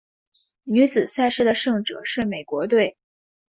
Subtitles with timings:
[0.63, 2.97] 女子赛事的胜者是美国队。